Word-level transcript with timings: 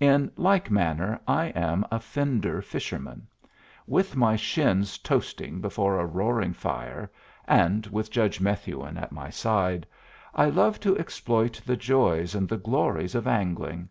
In 0.00 0.32
like 0.36 0.72
manner 0.72 1.20
I 1.28 1.50
am 1.50 1.86
a 1.92 2.00
fender 2.00 2.60
fisherman. 2.62 3.28
With 3.86 4.16
my 4.16 4.34
shins 4.34 4.98
toasting 4.98 5.60
before 5.60 6.00
a 6.00 6.04
roaring 6.04 6.52
fire, 6.52 7.12
and 7.46 7.86
with 7.86 8.10
Judge 8.10 8.40
Methuen 8.40 8.96
at 8.96 9.12
my 9.12 9.30
side, 9.30 9.86
I 10.34 10.46
love 10.46 10.80
to 10.80 10.98
exploit 10.98 11.60
the 11.64 11.76
joys 11.76 12.34
and 12.34 12.48
the 12.48 12.58
glories 12.58 13.14
of 13.14 13.28
angling. 13.28 13.88